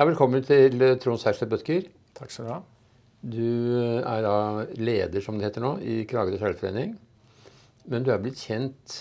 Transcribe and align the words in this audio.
Ja, 0.00 0.06
velkommen 0.08 0.40
til 0.40 0.80
eh, 0.80 0.94
Trond 0.96 1.20
Serseth 1.20 1.44
Bødker. 1.52 1.82
Takk 2.16 2.30
skal 2.32 2.46
du 2.46 2.50
ha. 2.54 2.60
Du 3.20 3.42
eh, 3.76 3.98
er 4.00 4.22
da 4.24 4.36
leder, 4.80 5.20
som 5.20 5.36
det 5.36 5.44
heter 5.50 5.60
nå, 5.60 5.74
i 5.84 6.06
Kragerø 6.08 6.38
seilforening. 6.40 6.94
Men 7.92 8.06
du 8.06 8.08
er 8.14 8.22
blitt 8.22 8.40
kjent 8.40 8.94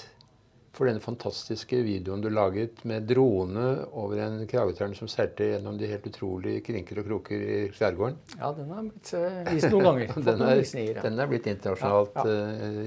for 0.76 0.90
denne 0.90 1.00
fantastiske 1.00 1.80
videoen 1.88 2.20
du 2.20 2.28
laget 2.28 2.84
med 2.92 3.08
drone 3.08 3.70
over 3.96 4.26
en 4.26 4.44
kragetørn 4.52 4.98
som 5.00 5.08
seilte 5.08 5.48
gjennom 5.54 5.80
de 5.80 5.88
helt 5.88 6.12
utrolige 6.12 6.66
krinker 6.68 7.00
og 7.00 7.08
kroker 7.13 7.47
i 7.47 7.58
skjærgården. 7.79 8.20
Ja, 8.36 8.52
den 8.60 8.76
har 8.76 8.84
blitt 8.92 9.16
uh, 9.16 9.42
vist 9.54 9.72
noen 9.72 9.88
ganger. 9.88 10.13
den, 10.34 10.46
er, 10.52 10.63
visninger, 10.66 11.00
ja. 11.00 11.08
den 11.08 11.24
er 11.24 11.31
blitt 11.31 11.52
internasjonalt 11.56 12.24
ja, 12.26 12.38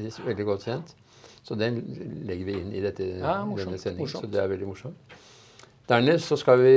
ja. 0.05 0.15
Veldig 0.29 0.51
godt 0.53 0.69
kjent. 0.69 0.97
Så 1.41 1.57
den 1.57 1.81
legger 2.29 2.53
vi 2.53 2.61
inn 2.61 2.77
i 2.77 2.85
dette, 2.85 3.09
morsomt, 3.25 3.65
denne 3.65 3.81
sendingen. 3.81 4.05
Morsomt. 4.05 4.29
Så 4.29 4.37
det 4.37 4.45
er 4.45 4.53
veldig 4.53 4.75
morsomt. 4.75 5.21
Dernest 5.91 6.31
så 6.31 6.39
skal 6.39 6.61
vi 6.63 6.75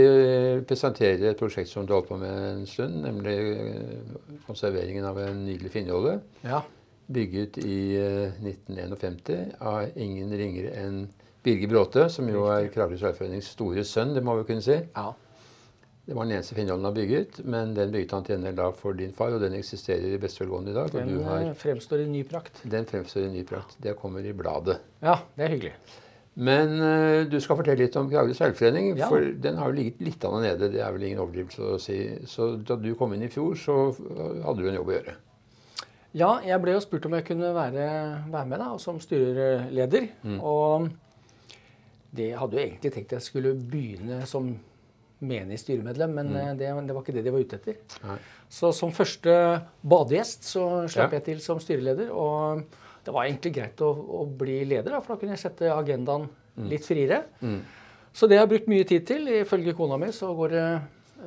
presentere 0.66 1.30
et 1.30 1.40
prosjekt 1.40 1.70
som 1.70 1.86
du 1.86 1.94
holdt 1.94 2.10
på 2.10 2.18
med 2.18 2.32
en 2.50 2.64
stund, 2.70 3.04
nemlig 3.06 3.36
eh, 3.54 4.16
konserveringen 4.48 5.06
av 5.06 5.20
en 5.22 5.44
nydelig 5.46 5.72
finnjolle. 5.76 6.18
Ja. 6.42 6.64
Bygget 7.14 7.60
i 7.62 7.78
1951 8.42 9.30
eh, 9.36 9.52
av 9.62 10.00
ingen 10.02 10.34
ringere 10.34 10.74
enn 10.82 11.04
Birger 11.46 11.70
Bråte, 11.70 12.08
som 12.10 12.26
jo 12.32 12.48
er 12.50 12.72
Kragerø 12.74 12.98
Seilforenings 12.98 13.52
store 13.54 13.84
sønn, 13.86 14.16
det 14.16 14.24
må 14.26 14.40
vi 14.40 14.48
kunne 14.50 14.66
si. 14.66 14.80
Ja. 14.96 15.12
Det 16.06 16.14
var 16.14 16.26
den 16.26 16.36
eneste 16.38 16.58
finnjollen 16.58 16.86
han 16.86 16.98
bygget, 16.98 17.38
men 17.46 17.76
den 17.78 17.94
bygget 17.94 18.12
han 18.14 18.26
til 18.26 18.36
gjengjeld 18.36 18.58
da 18.58 18.72
for 18.78 18.98
din 18.98 19.14
far, 19.14 19.34
og 19.34 19.42
den 19.42 19.58
eksisterer 19.58 20.14
i 20.14 20.22
beste 20.22 20.42
velgående 20.42 20.74
i 20.74 20.78
dag. 20.78 20.90
Den 20.94 21.14
har, 21.26 21.46
fremstår 21.62 22.02
i 22.02 22.10
ny 22.10 22.26
prakt. 22.30 22.62
Den 22.62 22.90
fremstår 22.90 23.26
i 23.26 23.32
ny 23.38 23.46
prakt. 23.46 23.78
Det 23.82 23.94
kommer 24.02 24.26
i 24.26 24.34
bladet. 24.38 24.80
Ja, 25.06 25.20
det 25.38 25.48
er 25.48 25.56
hyggelig. 25.56 25.76
Men 26.36 26.74
uh, 26.82 27.22
du 27.32 27.38
skal 27.40 27.60
fortelle 27.60 27.86
litt 27.86 27.96
om 28.00 28.10
Kragerø 28.12 28.36
seilforening. 28.36 28.92
Ja. 29.00 29.08
For 29.12 29.24
den 29.44 29.60
har 29.62 29.72
jo 29.72 29.78
ligget 29.78 30.02
litt 30.04 30.26
av 30.28 30.36
nede. 30.44 30.72
Det 30.74 30.82
er 30.84 30.92
vel 30.96 31.08
ingen 31.08 31.24
overdrivelse 31.24 31.70
å 31.76 31.80
si. 31.82 32.00
Så 32.28 32.56
da 32.60 32.76
du 32.80 32.92
kom 33.00 33.16
inn 33.16 33.24
i 33.28 33.32
fjor, 33.32 33.56
så 33.60 33.78
hadde 33.96 34.60
du 34.60 34.68
en 34.68 34.80
jobb 34.82 34.92
å 34.92 34.98
gjøre. 34.98 35.16
Ja, 36.16 36.30
jeg 36.48 36.62
ble 36.64 36.78
jo 36.78 36.84
spurt 36.84 37.06
om 37.10 37.16
jeg 37.18 37.26
kunne 37.28 37.50
være, 37.56 37.88
være 38.32 38.48
med 38.48 38.62
da, 38.64 38.70
som 38.80 39.02
styreleder. 39.04 40.08
Mm. 40.24 40.38
Og 40.40 40.88
det 42.16 42.30
hadde 42.40 42.56
jo 42.56 42.64
egentlig 42.64 42.94
tenkt 42.96 43.18
jeg 43.18 43.26
skulle 43.26 43.52
begynne 43.60 44.22
som 44.30 44.54
menig 45.26 45.60
styremedlem, 45.60 46.14
men 46.16 46.32
mm. 46.32 46.58
det, 46.60 46.72
det, 46.88 46.96
var 46.96 47.04
ikke 47.04 47.16
det 47.18 47.26
de 47.26 47.34
var 47.34 47.44
ute 47.44 47.60
etter. 47.60 48.00
Nei. 48.06 48.18
Så 48.52 48.72
som 48.76 48.94
første 48.96 49.36
badegjest 49.84 50.48
så 50.48 50.66
slapp 50.92 51.12
Ja. 51.12 51.20
jeg 51.20 51.26
til 51.30 51.44
som 51.44 51.60
styreleder. 51.60 52.12
og 52.12 52.64
det 53.06 53.14
var 53.14 53.28
egentlig 53.28 53.54
greit 53.56 53.82
å, 53.86 53.92
å 53.94 54.26
bli 54.26 54.60
leder, 54.66 54.96
da, 54.96 55.02
for 55.04 55.16
da 55.16 55.22
kunne 55.22 55.36
jeg 55.36 55.44
sette 55.46 55.70
agendaen 55.72 56.28
litt 56.72 56.86
friere. 56.88 57.22
Mm. 57.44 57.60
Så 58.16 58.30
det 58.32 58.40
har 58.40 58.46
jeg 58.46 58.54
brukt 58.54 58.70
mye 58.72 58.86
tid 58.88 59.06
til. 59.08 59.28
Ifølge 59.42 59.76
kona 59.76 59.98
mi 60.00 60.08
så 60.16 60.32
går 60.38 60.54
det 60.56 60.66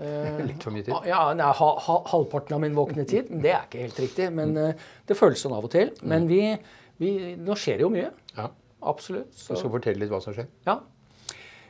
eh, 0.01 0.39
Litt 0.49 0.65
for 0.65 0.75
mye 0.75 0.87
tid. 0.87 0.95
Ja, 1.11 1.21
nei, 1.37 1.51
ha, 1.61 1.69
ha, 1.85 1.97
halvparten 2.13 2.57
av 2.57 2.63
min 2.65 2.77
våkne 2.77 3.05
tid. 3.09 3.29
Det 3.29 3.53
er 3.53 3.67
ikke 3.67 3.83
helt 3.85 4.01
riktig, 4.03 4.31
men 4.35 4.57
eh, 4.57 4.87
det 5.07 5.19
føles 5.19 5.43
sånn 5.45 5.57
av 5.57 5.69
og 5.69 5.75
til. 5.75 5.93
Men 6.09 6.27
vi, 6.31 6.41
vi, 7.03 7.13
nå 7.37 7.59
skjer 7.61 7.81
det 7.81 7.87
jo 7.87 7.93
mye. 7.93 8.09
Ja. 8.39 8.49
Absolutt. 8.89 9.35
Du 9.35 9.43
Så, 9.43 9.59
skal 9.59 9.75
fortelle 9.75 10.01
litt 10.01 10.13
hva 10.13 10.23
som 10.25 10.37
skjer. 10.37 10.49
ja. 10.69 10.81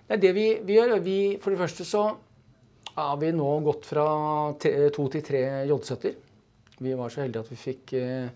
Det 0.09 0.17
er 0.17 0.21
det 0.23 0.31
vi, 0.33 0.47
vi 0.65 0.77
gjør. 0.79 0.95
Vi, 1.05 1.19
for 1.43 1.53
det 1.53 1.61
første 1.61 1.85
så 1.85 2.03
har 2.95 3.19
vi 3.21 3.29
nå 3.37 3.49
gått 3.67 3.85
fra 3.85 4.07
to 4.57 5.05
til 5.13 5.25
tre 5.27 5.43
J-70-er. 5.69 6.15
Vi 6.79 6.95
var 6.97 7.13
så 7.13 7.27
heldige 7.27 7.43
at 7.45 7.51
vi 7.53 7.59
fikk 7.61 7.93
eh, 7.99 8.31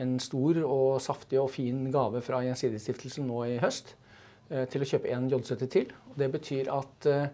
en 0.00 0.16
stor 0.22 0.58
og 0.64 1.00
saftig 1.02 1.38
og 1.40 1.50
fin 1.54 1.86
gave 1.94 2.22
fra 2.24 2.40
Gjensidigestiftelsen 2.44 3.28
nå 3.28 3.44
i 3.46 3.58
høst 3.62 3.94
eh, 4.50 4.64
til 4.70 4.82
å 4.82 4.88
kjøpe 4.88 5.12
en 5.14 5.28
J70 5.30 5.70
til. 5.70 5.92
Det 6.18 6.30
betyr 6.32 6.70
at 6.74 7.10
eh, 7.10 7.28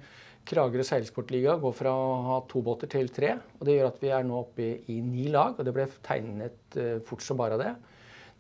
Kragerø 0.50 0.84
seilsportliga 0.86 1.54
går 1.60 1.74
fra 1.76 1.92
å 1.92 2.10
ha 2.26 2.36
to 2.50 2.62
båter 2.64 2.90
til 2.90 3.10
tre. 3.12 3.36
og 3.58 3.66
Det 3.68 3.76
gjør 3.76 3.90
at 3.90 4.02
vi 4.02 4.12
er 4.16 4.26
nå 4.26 4.38
oppe 4.40 4.68
i, 4.90 5.00
ni 5.04 5.28
lag, 5.32 5.58
og 5.58 5.66
det 5.66 5.74
ble 5.76 5.86
tegnet 6.06 6.78
eh, 6.80 6.98
fort 7.06 7.24
som 7.24 7.38
bare 7.40 7.58
det. 7.60 7.74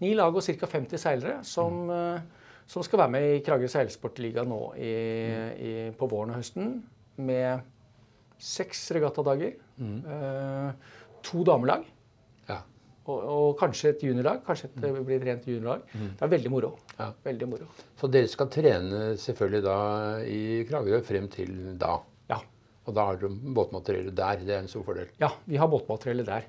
Ni 0.00 0.14
lag 0.16 0.34
og 0.34 0.44
ca. 0.44 0.70
50 0.74 1.00
seilere 1.00 1.40
som, 1.46 1.82
eh, 1.92 2.48
som 2.70 2.84
skal 2.86 3.04
være 3.04 3.14
med 3.16 3.28
i 3.34 3.42
Kragerø 3.46 3.68
seilsportliga 3.70 4.46
nå 4.48 4.62
i, 4.80 4.94
i, 5.70 5.74
på 5.96 6.08
våren 6.10 6.34
og 6.34 6.40
høsten 6.40 6.80
med 7.20 7.68
seks 8.40 8.88
regattadager. 8.96 9.54
Eh, 9.80 10.70
to 11.26 11.44
damelag. 11.44 11.84
Og, 13.10 13.24
og 13.34 13.48
kanskje 13.60 13.92
et 13.94 14.04
juniorlag. 14.06 14.42
Kanskje 14.46 14.68
et, 14.70 14.76
det 14.84 14.92
blir 15.08 15.24
rent 15.26 15.46
juniorlag. 15.48 15.82
Det 15.94 16.26
er 16.26 16.32
veldig 16.36 16.52
moro. 16.54 16.70
Ja. 16.98 17.10
Veldig 17.26 17.48
moro. 17.50 17.68
Så 18.00 18.10
dere 18.12 18.30
skal 18.30 18.50
trene 18.54 19.02
selvfølgelig 19.20 19.62
da 19.66 19.76
i 20.26 20.40
Kragerø 20.68 21.00
frem 21.06 21.28
til 21.32 21.54
da. 21.80 21.96
Ja. 22.30 22.38
Og 22.88 22.94
da 22.96 23.08
har 23.10 23.18
dere 23.20 23.54
båtmateriellet 23.56 24.16
der. 24.18 24.44
Det 24.46 24.54
er 24.56 24.62
en 24.64 24.70
stor 24.72 24.84
fordel. 24.86 25.10
ja, 25.20 25.32
vi 25.46 25.58
har 25.60 25.68
båtmateriellet 25.72 26.28
der. 26.30 26.46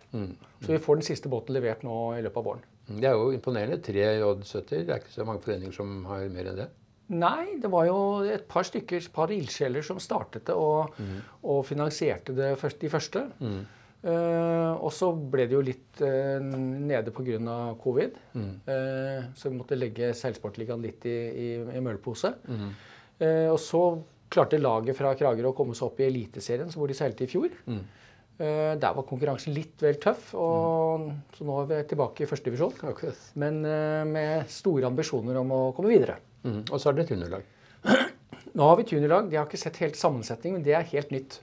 Så 0.61 0.71
vi 0.75 0.81
får 0.83 1.01
den 1.01 1.07
siste 1.09 1.31
båten 1.31 1.55
levert 1.57 1.81
nå 1.87 1.97
i 2.17 2.21
løpet 2.25 2.37
av 2.43 2.47
våren. 2.51 2.67
Det 2.91 3.07
er 3.07 3.15
jo 3.15 3.31
imponerende. 3.31 3.79
Tre 3.83 4.05
J70. 4.19 4.69
Det 4.85 4.89
er 4.89 5.01
ikke 5.01 5.13
så 5.13 5.25
mange 5.27 5.43
foreninger 5.45 5.75
som 5.75 6.01
har 6.09 6.25
mer 6.33 6.51
enn 6.51 6.61
det. 6.63 6.69
Nei, 7.11 7.57
det 7.59 7.67
var 7.71 7.85
jo 7.89 7.97
et 8.31 8.45
par 8.47 8.63
stykker, 8.63 9.01
et 9.03 9.11
par 9.11 9.31
ildsjeler 9.35 9.83
som 9.83 9.97
startet 9.99 10.45
det 10.47 10.55
og, 10.55 10.93
og 11.43 11.65
finansierte 11.67 12.31
det 12.37 12.53
først, 12.61 12.79
de 12.79 12.91
første. 12.93 13.25
Eh, 13.43 13.57
og 14.01 14.89
så 14.95 15.11
ble 15.13 15.45
det 15.45 15.53
jo 15.53 15.61
litt 15.61 15.99
uh, 16.01 16.41
nede 16.41 17.13
pga. 17.13 17.57
covid. 17.81 18.15
Eh, 18.65 19.27
så 19.37 19.51
vi 19.51 19.59
måtte 19.59 19.77
legge 19.77 20.13
seilsportligaen 20.17 20.81
litt 20.81 21.05
i, 21.05 21.17
i, 21.29 21.49
i 21.77 21.83
møllpose. 21.83 22.33
Eh, 23.21 23.47
og 23.51 23.59
så 23.61 23.83
klarte 24.31 24.61
laget 24.61 24.97
fra 24.97 25.13
Kragerø 25.17 25.51
å 25.51 25.57
komme 25.57 25.75
seg 25.77 25.89
opp 25.89 25.99
i 26.01 26.07
Eliteserien, 26.07 26.71
hvor 26.73 26.89
de 26.89 26.97
seilte 26.97 27.27
i 27.27 27.29
fjor. 27.29 27.51
Eh, 28.41 28.73
der 28.79 28.95
var 28.97 29.05
konkurransen 29.05 29.53
litt 29.53 29.83
vel 29.83 29.99
tøff, 30.01 30.31
og, 30.39 31.09
så 31.35 31.45
nå 31.45 31.59
er 31.61 31.69
vi 31.69 31.81
tilbake 31.91 32.25
i 32.25 32.29
førstedivisjon. 32.29 32.79
Okay. 32.93 33.13
Men 33.41 33.61
uh, 33.67 34.01
med 34.07 34.49
store 34.49 34.89
ambisjoner 34.89 35.37
om 35.43 35.53
å 35.53 35.61
komme 35.77 35.91
videre. 35.91 36.17
Mm. 36.47 36.63
Og 36.63 36.77
så 36.79 36.89
er 36.89 36.97
det 36.97 37.05
et 37.05 37.15
underlag. 37.19 37.45
Nå 38.57 38.67
har 38.67 38.77
vi 38.77 38.83
juniorlag. 38.89 39.29
De 39.31 39.37
har 39.39 39.47
ikke 39.47 39.59
sett 39.61 39.79
helt 39.83 39.95
sammensetning, 39.99 40.57
men 40.57 40.65
det 40.65 40.75
er 40.75 40.87
helt 40.91 41.11
nytt. 41.13 41.39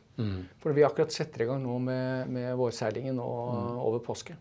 For 0.58 0.74
vi 0.74 0.82
akkurat 0.82 1.14
setter 1.14 1.44
i 1.44 1.46
gang 1.46 1.60
nå 1.62 1.76
med, 1.78 2.30
med 2.34 2.50
vårseilingen 2.58 3.20
og 3.22 3.78
over 3.86 4.02
påske. 4.02 4.34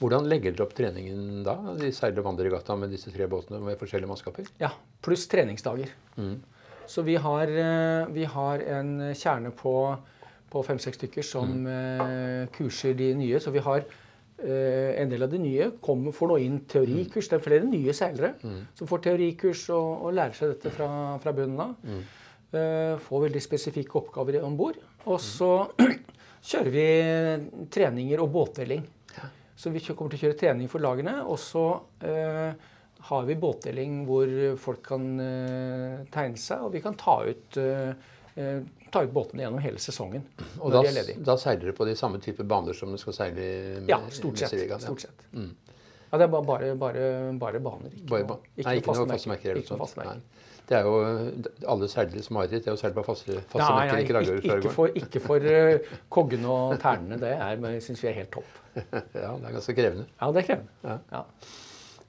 Hvordan 0.00 0.26
legger 0.26 0.50
dere 0.50 0.66
opp 0.66 0.74
treningen 0.74 1.44
da? 1.46 1.54
De 1.78 1.92
seiler 1.94 2.24
vandreregatta 2.26 2.74
med 2.76 2.90
disse 2.90 3.12
tre 3.14 3.28
båtene 3.30 3.60
med 3.62 3.78
forskjellige 3.78 4.10
mannskaper? 4.10 4.48
Ja, 4.58 4.72
pluss 5.04 5.28
treningsdager. 5.30 5.92
Så 6.90 7.04
vi 7.06 7.14
har, 7.14 7.46
eh, 7.46 8.06
vi 8.10 8.24
har 8.26 8.64
en 8.80 9.14
kjerne 9.14 9.52
på, 9.54 9.74
på 10.50 10.62
fem-seks 10.66 10.98
stykker 10.98 11.22
som 11.22 11.62
eh, 11.70 12.50
kurser 12.58 12.98
de 12.98 13.12
nye. 13.14 13.38
Så 13.40 13.54
vi 13.54 13.62
har 13.62 13.86
en 14.42 15.10
del 15.12 15.22
av 15.22 15.30
de 15.30 15.38
nye 15.38 15.68
kommer, 15.84 16.14
får 16.16 16.30
nå 16.32 16.36
inn 16.42 16.56
teorikurs. 16.70 17.28
Det 17.30 17.36
er 17.38 17.44
flere 17.44 17.68
nye 17.68 17.94
seilere 17.94 18.32
som 18.74 18.88
får 18.90 19.04
teorikurs 19.06 19.68
og, 19.74 20.08
og 20.08 20.16
lærer 20.18 20.34
seg 20.36 20.54
dette 20.54 20.72
fra, 20.74 20.88
fra 21.22 21.34
bunnen 21.36 21.62
av. 21.62 21.92
Eh, 22.52 22.98
får 23.00 23.22
veldig 23.28 23.40
spesifikke 23.40 23.96
oppgaver 24.02 24.42
om 24.44 24.56
bord. 24.58 24.76
Og 25.08 25.20
så 25.24 25.52
kjører 26.50 26.74
vi 26.74 26.88
treninger 27.72 28.20
og 28.20 28.28
båtdeling. 28.34 28.82
Så 29.56 29.72
vi 29.72 29.80
kommer 29.86 30.12
til 30.12 30.18
å 30.18 30.24
kjøre 30.26 30.38
trening 30.40 30.68
for 30.68 30.84
lagene. 30.84 31.20
Og 31.24 31.38
så 31.40 31.64
uh, 32.04 32.68
har 33.08 33.28
vi 33.28 33.38
båtdeling 33.40 34.02
hvor 34.08 34.30
folk 34.60 34.82
kan 34.90 35.06
uh, 35.16 36.02
tegne 36.12 36.40
seg, 36.40 36.66
og 36.66 36.74
vi 36.76 36.82
kan 36.84 36.98
ta 36.98 37.18
ut, 37.24 37.58
eh, 37.60 37.88
eh, 37.90 37.94
ta 38.34 39.02
ut 39.04 39.12
båtene 39.12 39.44
gjennom 39.44 39.60
hele 39.60 39.80
sesongen 39.82 40.22
Og 40.60 40.72
da, 40.72 40.80
da 41.26 41.34
seiler 41.40 41.66
dere 41.66 41.74
på 41.76 41.84
de 41.88 41.96
samme 41.98 42.20
type 42.22 42.44
baner 42.48 42.76
som 42.76 42.92
du 42.92 43.00
skal 43.00 43.16
seile 43.16 43.44
i 43.44 43.82
Ja, 43.90 43.98
stort 44.12 44.40
sett. 44.40 44.54
Ja. 44.68 44.78
Stort 44.80 45.04
sett. 45.04 45.26
Ja, 45.32 46.18
det 46.20 46.26
er 46.26 46.32
bare, 46.32 46.44
bare, 46.44 46.74
bare, 46.76 47.04
bare 47.40 47.60
baner. 47.64 47.92
Ikke, 47.92 48.08
Bare 48.10 48.24
ba 48.28 48.34
noe, 48.36 48.64
Nei, 48.66 48.74
ikke 48.82 48.96
noe 48.98 49.08
fastmerker. 49.14 49.56
Ikke 49.56 49.72
noe 49.72 49.78
noe 49.80 49.86
faste 49.86 49.96
sånt. 49.96 50.04
merker. 50.04 50.18
Nei. 50.20 50.48
Det 50.68 50.76
er 50.78 50.84
jo 50.86 50.98
alle 51.72 51.88
seilere 51.90 52.22
som 52.24 52.38
har 52.38 52.50
det. 52.52 52.60
Det 52.64 52.70
er 52.70 52.76
å 52.76 52.80
seile 52.80 52.96
på 52.96 53.04
faste, 53.06 53.38
faste 53.50 53.64
Nei, 53.64 53.78
merker 53.80 53.96
nei, 53.96 54.02
i 54.02 54.08
Kragerø 54.10 54.36
ikke, 54.42 54.58
ikke 54.60 54.74
for, 54.76 54.98
ikke 55.00 55.22
for 55.24 55.48
uh, 55.48 55.96
koggene 56.12 56.52
og 56.52 56.76
ternene. 56.84 57.18
Det 57.20 57.72
syns 57.84 58.04
vi 58.04 58.10
er 58.12 58.18
helt 58.20 58.32
topp. 58.36 58.58
Ja, 59.24 59.32
det 59.40 59.48
er 59.48 59.56
ganske 59.56 59.74
krevende. 59.76 60.06
Ja, 60.20 60.28
det 60.32 60.44
er 60.44 60.48
krevende. 60.50 60.76
Ja. 60.84 60.98
Ja. 61.16 61.24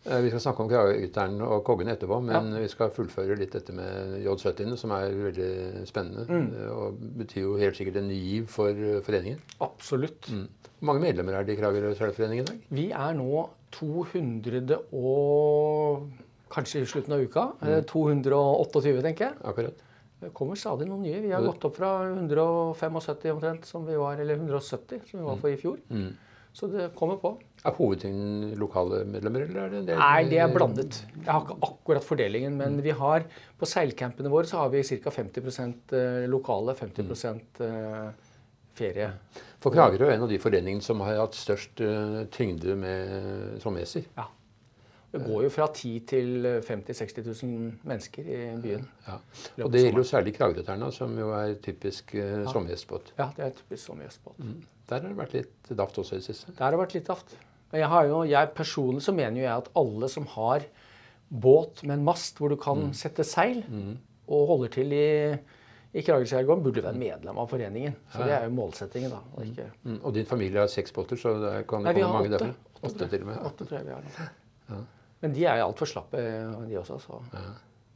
Eh, 0.05 0.19
Vi 0.21 0.29
skal 0.33 0.41
snakke 0.43 0.59
om 0.63 0.69
Kragerø-ytteren 0.69 1.37
og 1.45 1.61
koggene 1.63 1.93
etterpå, 1.95 2.17
men 2.25 2.49
vi 2.59 2.67
skal 2.71 2.89
fullføre 2.91 3.37
litt 3.39 3.53
dette 3.55 3.71
med 3.75 4.17
J70-ene, 4.25 4.75
som 4.77 4.91
er 4.91 5.13
veldig 5.15 5.85
spennende. 5.87 6.25
Mm. 6.27 6.49
eh, 6.59 6.71
Og 6.75 6.97
betyr 7.21 7.41
jo 7.45 7.53
helt 7.61 7.77
sikkert 7.79 8.01
en 8.01 8.09
ny 8.11 8.17
giv 8.19 8.47
for 8.51 8.69
eh, 8.69 8.99
foreningen. 9.05 9.39
Absolutt. 9.63 10.27
Hvor 10.27 10.89
mange 10.91 11.05
medlemmer 11.05 11.37
er 11.39 11.47
det 11.47 11.55
i 11.55 11.61
Kragerø 11.61 11.93
seilforening 11.95 12.41
i 12.43 12.47
dag? 12.49 12.59
Vi 12.69 12.89
er 12.91 13.13
nå 13.15 13.45
200 13.71 14.77
og 14.93 16.09
Kanskje 16.53 16.83
i 16.83 16.85
slutten 16.85 17.13
av 17.15 17.23
uka. 17.25 17.47
Mm. 17.63 17.79
228, 17.89 19.01
tenker 19.01 19.25
jeg. 19.25 19.37
Akkurat. 19.49 19.79
Det 20.21 20.29
kommer 20.37 20.55
stadig 20.55 20.85
noen 20.85 21.01
nye. 21.01 21.19
Vi 21.23 21.31
har 21.31 21.41
Mm. 21.41 21.47
gått 21.49 21.65
opp 21.65 21.75
fra 21.79 21.89
175 22.13 23.31
omtrent, 23.33 23.65
som 23.65 23.83
vi 23.87 23.95
var, 23.97 24.19
eller 24.21 24.35
170 24.37 25.01
som 25.09 25.19
vi 25.19 25.25
var 25.25 25.35
for 25.37 25.47
i 25.49 25.57
fjor. 25.57 25.79
Så 26.53 26.69
det 26.69 26.91
kommer 26.97 27.17
på. 27.17 27.33
Er 27.65 27.73
hovedtyngden 27.73 28.51
lokale 28.61 29.01
medlemmer, 29.09 29.47
eller 29.47 29.63
er 29.63 29.71
det 29.71 29.79
en 29.79 29.87
del 29.87 29.97
Nei, 29.97 30.25
det 30.29 30.41
er 30.43 30.51
blandet. 30.53 30.99
Jeg 31.15 31.29
har 31.31 31.41
ikke 31.47 31.57
akkurat 31.65 32.05
fordelingen, 32.05 32.59
men 32.59 32.77
vi 32.85 32.93
har 32.93 33.25
på 33.57 33.69
seilcampene 33.69 34.29
våre 34.29 34.49
så 34.49 34.61
har 34.61 34.69
vi 34.73 34.83
ca. 34.85 35.13
50 35.15 35.49
eh, 35.97 36.27
lokale, 36.29 36.75
50 36.77 37.09
eh, 37.65 38.29
ferie. 38.77 39.09
For 39.63 39.73
Kragerø 39.73 40.11
er 40.11 40.17
en 40.17 40.27
av 40.27 40.29
de 40.29 40.37
foreningene 40.43 40.85
som 40.85 41.01
har 41.05 41.23
hatt 41.23 41.37
størst 41.37 41.81
uh, 41.81 42.23
tyngde 42.33 42.75
med 42.77 43.59
trommeser. 43.63 44.05
Ja. 44.17 44.27
Det 45.13 45.21
går 45.21 45.43
jo 45.45 45.49
fra 45.53 45.67
10 45.69 45.89
til 46.09 46.47
50 46.65 46.89
000-60 46.89 47.27
000 47.45 47.73
mennesker 47.85 48.29
i 48.33 48.37
byen. 48.63 48.85
Ja. 49.05 49.17
Og 49.61 49.69
det 49.73 49.83
gjelder 49.83 50.01
jo 50.01 50.05
særlig 50.09 50.33
Kragerø-Terna, 50.39 50.89
som 50.95 51.13
jo 51.19 51.27
er 51.37 51.53
typisk 51.61 52.15
eh, 52.17 52.39
ja. 52.41 52.47
sommergjestbåt. 52.49 53.11
Ja, 53.19 53.27
det 53.37 53.45
er 53.45 53.51
typisk 53.59 53.83
sommergjestbåt. 53.91 54.39
Mm. 54.41 54.63
Der 54.89 55.03
har 55.03 55.13
det 55.13 55.19
vært 55.19 55.35
litt 55.37 55.73
daft 55.77 55.99
også 56.01 56.17
i 56.17 56.23
det 56.23 56.25
siste. 56.31 56.55
Der 56.57 56.65
har 56.65 56.73
det 56.73 56.81
vært 56.81 56.95
litt 56.97 57.11
daft. 57.11 57.35
Jeg, 57.73 57.89
har 57.93 58.09
jo, 58.09 58.23
jeg 58.29 58.53
Personlig 58.57 59.05
så 59.05 59.13
mener 59.13 59.37
jo 59.37 59.45
jeg 59.45 59.53
at 59.53 59.69
alle 59.83 60.09
som 60.09 60.25
har 60.33 60.65
båt 61.29 61.85
med 61.85 61.99
en 61.99 62.07
mast 62.09 62.41
hvor 62.41 62.49
du 62.49 62.57
kan 62.61 62.87
mm. 62.87 62.95
sette 62.97 63.25
seil, 63.25 63.61
mm. 63.69 63.93
og 64.33 64.49
holder 64.55 64.73
til 64.79 64.97
i 64.97 65.05
i 65.93 66.01
Kragerøskjærgården 66.01 66.63
burde 66.65 66.81
være 66.81 66.97
medlem 66.97 67.37
av 67.37 67.51
foreningen. 67.51 67.93
Så 68.09 68.25
det 68.25 68.33
er 68.33 68.47
jo 68.47 68.53
målsettingen. 68.57 69.11
da. 69.13 69.19
Og, 69.35 69.45
ikke... 69.45 69.67
mm. 69.83 69.99
og 70.01 70.15
din 70.15 70.25
familie 70.25 70.63
har 70.63 70.71
seks 70.73 70.93
båter, 70.95 71.19
så 71.21 71.35
det 71.37 71.51
kan 71.69 71.85
det 71.85 71.93
komme 71.99 72.15
mange 72.15 72.39
åtte. 72.39 72.47
åtte, 72.79 72.87
Åtte, 72.89 73.09
til 73.11 73.21
og 73.21 73.29
med. 73.29 73.37
Åtte 73.45 73.67
tror 73.69 73.77
jeg 73.77 73.85
vi 73.85 73.93
har. 73.93 74.31
Ja. 74.71 74.79
Men 75.23 75.35
de 75.35 75.45
er 75.47 75.61
jo 75.61 75.69
altfor 75.69 75.89
slappe, 75.89 76.23
de 76.67 76.81
også. 76.81 76.99
så... 77.03 77.21
Ja. 77.35 77.53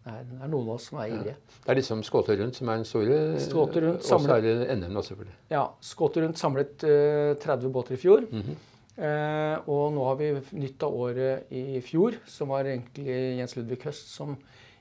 Det 0.07 0.13
er, 0.15 0.27
det 0.29 0.47
noen 0.47 0.69
av 0.69 0.77
oss 0.77 0.85
som 0.87 1.01
er 1.03 1.09
ivrige. 1.11 1.33
Ja. 1.35 1.57
Det 1.65 1.71
er 1.73 1.77
liksom 1.81 2.01
Skåte 2.07 2.37
rundt 2.39 2.55
som 2.55 2.69
er 2.71 2.77
den 2.79 2.85
store, 2.87 3.15
rundt, 3.35 3.97
og 3.99 4.21
så 4.23 4.35
er 4.37 4.45
det 4.45 4.53
NM 4.77 4.93
nå, 4.95 5.01
selvfølgelig. 5.03 5.35
Ja. 5.51 5.65
Skåte 5.83 6.23
rundt 6.23 6.39
samlet 6.39 6.85
uh, 6.87 7.33
30 7.43 7.73
båter 7.75 7.97
i 7.97 7.99
fjor. 7.99 8.23
Mm 8.31 8.43
-hmm. 8.45 8.61
uh, 9.01 9.67
og 9.67 9.91
nå 9.93 10.05
har 10.05 10.15
vi 10.15 10.29
nytt 10.51 10.83
av 10.83 10.95
året 10.95 11.51
i 11.51 11.81
fjor, 11.81 12.15
som 12.25 12.47
var 12.47 12.63
egentlig 12.63 13.37
Jens 13.37 13.57
Ludvig 13.57 13.83
Høst 13.83 14.07
som 14.15 14.37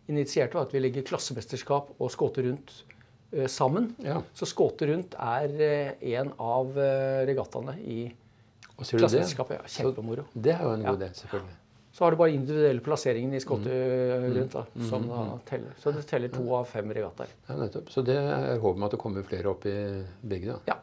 initierte, 0.07 0.59
at 0.59 0.73
vi 0.73 0.79
legger 0.79 1.03
klassemesterskap 1.03 1.91
og 1.99 2.11
Skåte 2.11 2.47
rundt 2.47 2.85
uh, 3.35 3.47
sammen. 3.47 3.97
Ja. 3.99 4.23
Så 4.35 4.47
skåte 4.47 4.87
rundt 4.87 5.15
er 5.19 5.61
eh, 5.61 6.15
en 6.15 6.33
av 6.39 6.79
eh, 6.79 7.27
regattaene 7.27 7.79
i 7.83 8.15
klassemesterskapet. 8.77 9.59
Ja, 9.59 9.67
kjempemoro. 9.67 10.25
Det 10.35 10.55
er 10.55 10.63
jo 10.63 10.75
en 10.77 10.85
god 10.87 11.03
idé, 11.03 11.15
selvfølgelig. 11.15 11.66
Så 11.97 12.05
har 12.05 12.13
du 12.13 12.19
bare 12.21 12.35
individuelle 12.37 12.83
plasseringen 12.85 13.33
i 13.33 13.39
skottet 13.41 13.73
mm. 13.73 14.25
rundt, 14.35 14.53
da, 14.53 14.63
mm. 14.75 14.89
som 14.91 15.05
da 15.09 15.21
mm. 15.25 15.39
teller. 15.49 15.77
Så 15.81 15.93
det 15.97 16.03
teller 16.11 16.29
to 16.29 16.43
av 16.59 16.67
fem 16.69 16.91
regattaer. 16.93 17.31
Ja, 17.47 17.57
nettopp. 17.57 17.89
Så 17.89 18.05
det 18.05 18.17
er 18.21 18.61
håpet 18.61 18.83
med 18.83 18.91
at 18.91 18.97
det 18.99 19.01
kommer 19.01 19.25
flere 19.25 19.49
opp 19.49 19.65
i 19.65 19.77
begge, 20.21 20.59
da. 20.59 20.75
Ja. 20.75 20.77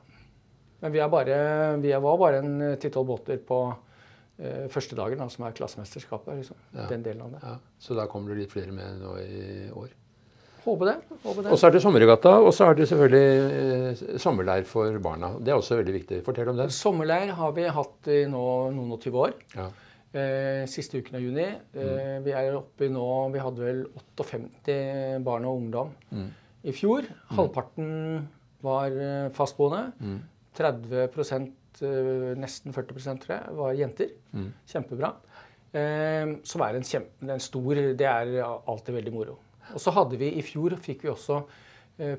Men 0.81 0.95
vi, 0.95 1.03
bare, 1.13 1.35
vi 1.83 1.91
var 1.93 2.17
bare 2.17 2.39
en 2.41 2.55
ti-tolv 2.81 3.11
båter 3.11 3.37
på 3.45 3.59
eh, 3.69 4.65
første 4.73 4.97
dagen, 4.97 5.21
da, 5.21 5.29
som 5.29 5.45
er 5.45 5.53
klassemesterskapet. 5.61 6.41
Liksom. 6.41 6.65
Ja. 6.73 6.87
Den 6.89 7.05
delen 7.05 7.21
av 7.27 7.37
det. 7.37 7.43
Ja. 7.45 7.53
Så 7.85 7.99
da 8.01 8.07
kommer 8.09 8.33
det 8.33 8.41
litt 8.41 8.57
flere 8.57 8.73
med 8.73 8.97
nå 9.05 9.13
i 9.21 9.69
år? 9.69 9.93
Håper 10.65 10.93
det. 10.95 10.97
Håper 11.27 11.45
det. 11.45 11.53
Og 11.53 11.61
så 11.61 11.69
er 11.69 11.77
det 11.77 11.85
sommerregatta, 11.85 12.35
og 12.41 12.53
så 12.57 12.71
er 12.71 12.81
det 12.81 12.89
selvfølgelig 12.89 13.53
eh, 13.61 14.19
sommerleir 14.25 14.65
for 14.65 14.97
barna. 15.03 15.35
Det 15.37 15.53
er 15.53 15.61
også 15.61 15.77
veldig 15.77 15.97
viktig. 16.01 16.25
Fortell 16.25 16.49
om 16.49 16.57
det. 16.57 16.71
Sommerleir 16.73 17.37
har 17.37 17.53
vi 17.53 17.69
hatt 17.77 18.13
i 18.17 18.23
nå 18.33 18.45
noen 18.73 18.97
og 18.97 19.03
tyve 19.05 19.27
år. 19.29 19.41
Ja. 19.53 19.69
Eh, 20.13 20.63
siste 20.69 20.99
uken 21.01 21.17
av 21.17 21.23
juni. 21.23 21.47
Eh, 21.73 21.81
mm. 21.81 22.25
Vi 22.27 22.33
er 22.37 22.53
oppe 22.53 22.85
i 22.85 22.91
nå 22.93 23.05
Vi 23.33 23.41
hadde 23.41 23.63
vel 23.65 23.79
58 23.97 24.75
barn 25.25 25.47
og 25.49 25.57
ungdom 25.63 25.89
mm. 26.13 26.27
i 26.69 26.75
fjor. 26.75 27.07
Mm. 27.09 27.31
Halvparten 27.39 27.89
var 28.61 28.93
eh, 28.93 29.31
fastboende. 29.33 30.21
30 30.53 30.93
mm. 31.09 31.49
30 31.73 32.37
nesten 32.37 32.75
40 32.75 33.23
tror 33.23 33.33
jeg, 33.33 33.57
var 33.57 33.73
jenter. 33.79 34.13
Mm. 34.37 34.51
Kjempebra. 34.69 35.15
Eh, 35.73 36.37
som 36.45 36.61
er 36.61 36.77
en, 36.77 36.85
kjempe, 36.85 37.25
en 37.25 37.41
stor 37.41 37.81
Det 37.97 38.05
er 38.05 38.35
alltid 38.45 38.99
veldig 38.99 39.13
moro. 39.15 39.39
Og 39.73 39.81
så 39.81 39.95
hadde 39.95 40.19
vi 40.21 40.29
i 40.37 40.45
fjor 40.45 40.77
fikk 40.77 41.07
vi 41.07 41.13
også 41.15 41.41
eh, 41.41 41.61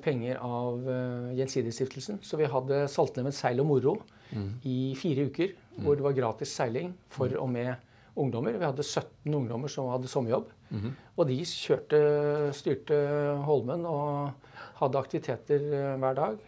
penger 0.03 0.39
av 0.45 0.85
eh, 0.91 1.33
Gjensidigestiftelsen. 1.39 2.21
Så 2.23 2.39
vi 2.39 2.51
hadde 2.51 2.85
Saltnemmet 2.91 3.37
seil 3.37 3.63
og 3.63 3.69
moro 3.69 3.97
mm. 4.31 4.51
i 4.71 4.79
fire 4.99 5.27
uker. 5.31 5.57
Hvor 5.83 5.99
det 5.99 6.07
var 6.07 6.15
gratis 6.15 6.55
seiling 6.55 6.93
for 7.11 7.33
mm. 7.33 7.41
og 7.43 7.51
med 7.51 7.75
ungdommer. 8.23 8.55
Vi 8.55 8.69
hadde 8.69 8.87
17 8.87 9.35
ungdommer 9.35 9.73
som 9.73 9.91
hadde 9.91 10.11
sommerjobb. 10.11 10.53
Mm. 10.71 10.93
Og 11.19 11.27
de 11.27 11.41
kjørte, 11.51 12.01
styrte 12.55 13.01
Holmen 13.47 13.83
og 13.91 14.55
hadde 14.79 15.03
aktiviteter 15.03 15.67
eh, 15.67 15.93
hver 16.03 16.19
dag. 16.21 16.41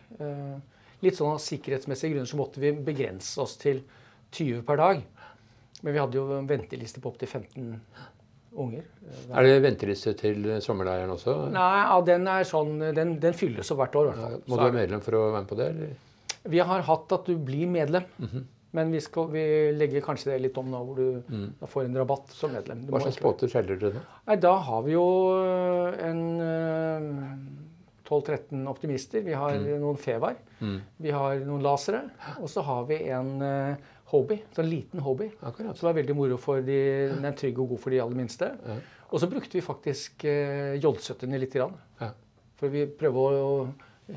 Litt 1.05 1.19
sånn 1.19 1.35
av 1.35 1.43
sikkerhetsmessige 1.43 2.15
grunner 2.15 2.31
så 2.31 2.39
måtte 2.39 2.63
vi 2.63 2.73
begrense 2.73 3.43
oss 3.43 3.59
til 3.61 3.83
20 4.33 4.63
per 4.67 4.81
dag. 4.81 5.03
Men 5.83 5.93
vi 5.93 6.01
hadde 6.01 6.17
jo 6.17 6.39
en 6.39 6.49
venteliste 6.49 7.03
på 7.03 7.11
opptil 7.13 7.29
15 7.29 7.75
unger. 8.57 8.89
Er 9.31 9.47
det 9.47 9.55
venteliste 9.65 10.15
til 10.19 10.49
sommerleiren 10.65 11.13
også? 11.15 11.37
Nei, 11.55 11.71
ja, 11.83 12.01
den, 12.09 12.27
er 12.33 12.49
sånn, 12.49 12.75
den, 12.97 13.17
den 13.23 13.37
fylles 13.37 13.71
opp 13.73 13.85
hvert 13.85 14.01
år. 14.01 14.13
Ja, 14.17 14.35
må 14.47 14.59
du 14.59 14.65
være 14.65 14.79
medlem 14.81 15.05
for 15.05 15.19
å 15.19 15.25
være 15.29 15.45
med 15.45 15.51
på 15.53 15.59
det? 15.61 15.71
Eller? 15.75 15.97
Vi 16.47 16.63
har 16.63 16.85
hatt 16.87 17.17
at 17.17 17.27
du 17.29 17.37
blir 17.39 17.67
medlem. 17.71 18.07
Mm 18.19 18.29
-hmm. 18.33 18.45
Men 18.77 18.93
vi, 18.93 19.01
skal, 19.01 19.31
vi, 19.33 19.73
legger 19.73 20.03
kanskje 20.05 20.33
det 20.33 20.39
litt 20.39 20.59
om 20.61 20.67
nå, 20.69 20.81
hvor 20.85 20.99
du 20.99 21.23
mm. 21.33 21.53
får 21.71 21.85
en 21.85 21.97
rabatt 21.97 22.33
som 22.37 22.53
medlem. 22.53 22.83
Du 22.85 22.93
Hva 22.93 23.01
slags 23.01 23.21
båter 23.23 23.49
selger 23.49 23.79
dere 23.81 23.93
da? 23.95 24.03
Nei, 24.27 24.37
Da 24.37 24.53
har 24.67 24.83
vi 24.83 24.93
jo 24.93 25.07
en 26.09 26.21
12-13 28.07 28.65
optimister. 28.71 29.25
Vi 29.27 29.35
har 29.37 29.59
mm. 29.59 29.69
noen 29.83 30.01
Fevar. 30.01 30.39
Mm. 30.61 30.79
Vi 31.03 31.13
har 31.15 31.45
noen 31.47 31.65
lasere. 31.65 32.05
Og 32.41 32.51
så 32.53 32.65
har 32.67 32.87
vi 32.91 33.03
en 33.11 33.33
hobby. 34.13 34.39
Så 34.55 34.63
en 34.63 34.71
liten 34.71 35.01
hobby. 35.01 35.31
Akkurat. 35.41 35.79
Som 35.79 35.91
er 35.91 35.99
veldig 36.01 36.17
moro 36.17 36.39
for 36.41 36.63
de, 36.65 36.79
den 37.15 37.27
er 37.27 37.35
trygg 37.39 37.59
og 37.63 37.75
god 37.75 37.83
for 37.83 37.95
de 37.95 38.01
aller 38.03 38.19
minste. 38.19 38.53
Ja. 38.67 38.79
Og 39.11 39.23
så 39.23 39.29
brukte 39.31 39.59
vi 39.59 39.65
faktisk 39.65 40.25
eh, 40.27 40.79
J70 40.83 41.39
litt. 41.39 41.55
Grann. 41.57 41.77
Ja. 42.01 42.11
For 42.59 42.73
vi 42.73 42.87
prøver 42.91 43.39
å 43.39 43.51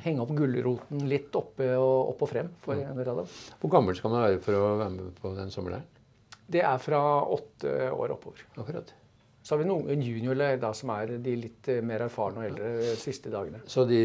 henge 0.03 0.23
opp 0.23 0.33
gulroten 0.37 1.05
litt 1.09 1.33
oppe 1.37 1.71
og, 1.77 2.13
opp 2.13 2.25
og 2.25 2.31
frem. 2.31 2.51
for 2.65 2.77
ja. 2.77 2.89
av 2.93 3.21
dem. 3.21 3.37
Hvor 3.61 3.73
gammel 3.73 3.97
skal 3.97 4.13
man 4.13 4.25
være 4.27 4.41
for 4.43 4.57
å 4.57 4.65
være 4.81 4.93
med 4.95 5.13
på 5.21 5.33
den 5.37 5.53
sommeren? 5.53 5.85
Det 6.49 6.63
er 6.65 6.81
fra 6.81 7.01
åtte 7.29 7.91
år 7.93 8.15
oppover. 8.15 8.45
Akkurat. 8.57 8.93
Så 9.49 9.55
har 9.55 9.63
vi 9.63 9.69
noen 9.71 10.01
juniorleir 10.05 10.61
som 10.77 10.91
er 10.93 11.15
de 11.25 11.31
litt 11.41 11.67
eh, 11.73 11.79
mer 11.81 12.03
erfarne 12.05 12.37
og 12.37 12.43
eldre 12.51 12.67
de 12.83 12.91
siste 13.01 13.31
dagene. 13.33 13.63
Så 13.65 13.81
de 13.89 13.97